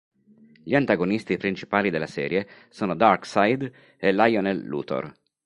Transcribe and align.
Gli 0.63 0.73
antagonisti 0.73 1.37
principali 1.37 1.91
della 1.91 2.07
serie 2.07 2.47
sono 2.69 2.95
Darkseid 2.95 3.71
e 3.99 4.11
Lionel 4.11 4.65
Luthor. 4.65 5.13